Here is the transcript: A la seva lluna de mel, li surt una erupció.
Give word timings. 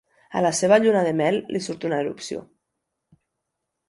A 0.39 0.41
la 0.43 0.51
seva 0.59 0.77
lluna 0.85 1.03
de 1.07 1.11
mel, 1.19 1.37
li 1.55 1.61
surt 1.65 1.85
una 1.89 1.99
erupció. 2.05 2.41